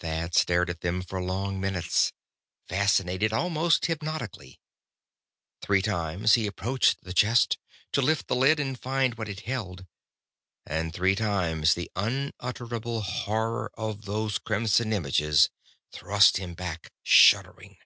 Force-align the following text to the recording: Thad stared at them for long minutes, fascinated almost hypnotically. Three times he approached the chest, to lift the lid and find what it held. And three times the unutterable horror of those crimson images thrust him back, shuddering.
Thad 0.00 0.34
stared 0.34 0.68
at 0.68 0.82
them 0.82 1.00
for 1.00 1.18
long 1.18 1.58
minutes, 1.62 2.12
fascinated 2.68 3.32
almost 3.32 3.86
hypnotically. 3.86 4.60
Three 5.62 5.80
times 5.80 6.34
he 6.34 6.46
approached 6.46 7.00
the 7.04 7.14
chest, 7.14 7.56
to 7.92 8.02
lift 8.02 8.26
the 8.26 8.36
lid 8.36 8.60
and 8.60 8.78
find 8.78 9.14
what 9.14 9.30
it 9.30 9.46
held. 9.48 9.86
And 10.66 10.92
three 10.92 11.14
times 11.14 11.72
the 11.72 11.90
unutterable 11.96 13.00
horror 13.00 13.72
of 13.78 14.04
those 14.04 14.38
crimson 14.38 14.92
images 14.92 15.48
thrust 15.90 16.36
him 16.36 16.52
back, 16.52 16.90
shuddering. 17.02 17.78